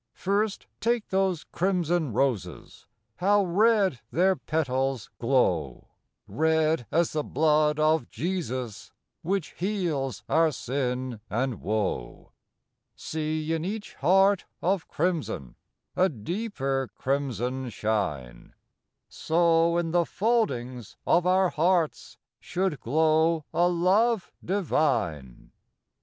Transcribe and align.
First, 0.15 0.65
take 0.79 1.09
those 1.09 1.43
crimson 1.43 2.11
roses,— 2.11 2.87
How 3.17 3.45
red 3.45 3.99
their 4.09 4.35
petals 4.35 5.11
glow! 5.19 5.89
Red 6.27 6.87
as 6.89 7.11
the 7.13 7.23
blood 7.23 7.79
of 7.79 8.09
Jesus, 8.09 8.91
Which 9.21 9.49
heals 9.51 10.23
our 10.27 10.51
sin 10.51 11.21
and 11.29 11.61
woe. 11.61 12.31
See 12.95 13.53
in 13.53 13.63
each 13.63 13.93
heart 13.93 14.45
of 14.59 14.87
crimson 14.87 15.53
A 15.95 16.09
deeper 16.09 16.89
crimson 16.95 17.69
shine: 17.69 18.55
So 19.07 19.77
in 19.77 19.91
the 19.91 20.05
foldings 20.07 20.95
of 21.05 21.27
our 21.27 21.49
hearts 21.49 22.17
Should 22.39 22.79
glo\v 22.79 23.45
a 23.53 23.67
love 23.67 24.31
divine. 24.43 25.51